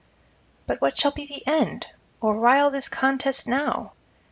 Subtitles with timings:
[0.65, 1.85] But what shall be the end?
[2.21, 3.93] or why all this contest now?